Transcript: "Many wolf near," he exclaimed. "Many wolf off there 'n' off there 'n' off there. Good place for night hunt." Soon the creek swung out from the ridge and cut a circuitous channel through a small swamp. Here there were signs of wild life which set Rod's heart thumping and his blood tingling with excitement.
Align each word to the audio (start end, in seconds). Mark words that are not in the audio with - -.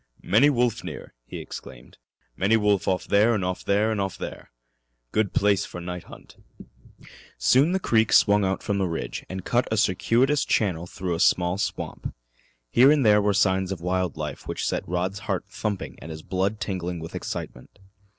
"Many 0.23 0.49
wolf 0.49 0.83
near," 0.83 1.13
he 1.27 1.37
exclaimed. 1.37 1.99
"Many 2.35 2.57
wolf 2.57 2.87
off 2.87 3.05
there 3.05 3.35
'n' 3.35 3.43
off 3.43 3.63
there 3.63 3.91
'n' 3.91 3.99
off 3.99 4.17
there. 4.17 4.49
Good 5.11 5.31
place 5.31 5.63
for 5.63 5.79
night 5.79 6.05
hunt." 6.05 6.37
Soon 7.37 7.71
the 7.71 7.79
creek 7.79 8.11
swung 8.11 8.43
out 8.43 8.63
from 8.63 8.79
the 8.79 8.87
ridge 8.87 9.23
and 9.29 9.45
cut 9.45 9.67
a 9.71 9.77
circuitous 9.77 10.43
channel 10.43 10.87
through 10.87 11.13
a 11.13 11.19
small 11.19 11.59
swamp. 11.59 12.15
Here 12.71 12.97
there 13.03 13.21
were 13.21 13.35
signs 13.35 13.71
of 13.71 13.79
wild 13.79 14.17
life 14.17 14.47
which 14.47 14.65
set 14.67 14.87
Rod's 14.89 15.19
heart 15.29 15.45
thumping 15.47 15.99
and 15.99 16.09
his 16.09 16.23
blood 16.23 16.59
tingling 16.59 16.99
with 16.99 17.13
excitement. 17.13 17.77